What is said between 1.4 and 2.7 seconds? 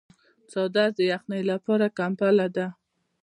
لپاره کمپله ده.